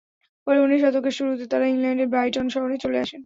পরে 0.47 0.57
উনিশ 0.59 0.79
শতকের 0.81 1.13
শুরুতে 1.17 1.45
তারা 1.47 1.65
ইংল্যান্ডের 1.67 2.07
ব্রাইটন 2.07 2.45
শহরে 2.49 2.75
চলে 2.77 2.97
আসেন। 2.99 3.19